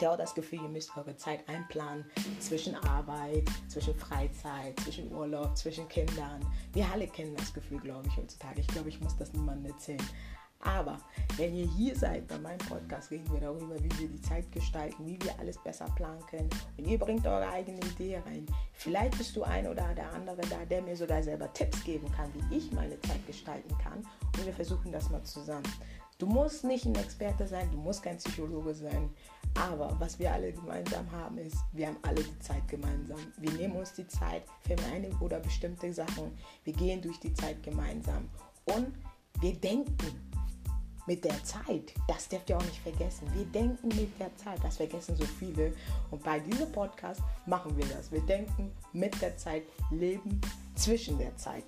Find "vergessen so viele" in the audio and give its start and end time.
44.76-45.72